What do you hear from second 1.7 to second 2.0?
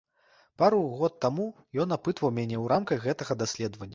ён